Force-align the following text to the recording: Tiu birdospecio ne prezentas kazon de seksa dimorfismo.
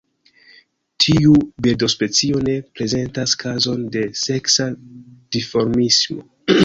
Tiu 1.03 1.33
birdospecio 1.65 2.41
ne 2.47 2.55
prezentas 2.79 3.35
kazon 3.43 3.85
de 3.97 4.05
seksa 4.25 4.67
dimorfismo. 5.37 6.27